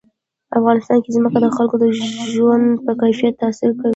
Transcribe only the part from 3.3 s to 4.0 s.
تاثیر کوي.